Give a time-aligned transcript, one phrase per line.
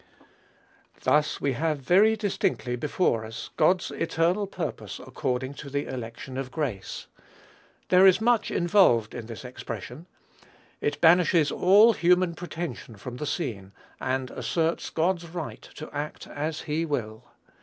[1.03, 6.49] Thus we have very distinctly before us, God's eternal purpose according to the election of
[6.49, 7.05] grace.
[7.89, 10.07] There is much involved in this expression.
[10.81, 16.61] It banishes all human pretension from the scene, and asserts God's right to act as
[16.61, 17.25] he will.